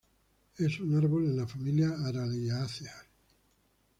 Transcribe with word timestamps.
Es 0.57 0.79
un 0.79 0.97
árbol 0.97 1.25
en 1.25 1.37
la 1.37 1.45
familia 1.45 1.89
Araliaceae. 2.05 2.89